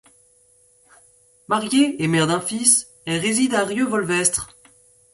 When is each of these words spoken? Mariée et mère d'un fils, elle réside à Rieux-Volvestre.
Mariée 1.47 2.01
et 2.03 2.07
mère 2.07 2.25
d'un 2.25 2.41
fils, 2.41 2.87
elle 3.05 3.19
réside 3.21 3.53
à 3.53 3.63
Rieux-Volvestre. 3.65 4.49